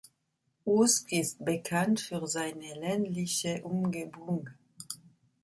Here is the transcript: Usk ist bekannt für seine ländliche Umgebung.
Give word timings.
Usk 0.65 1.11
ist 1.11 1.45
bekannt 1.45 2.01
für 2.01 2.25
seine 2.25 2.73
ländliche 2.73 3.61
Umgebung. 3.63 4.49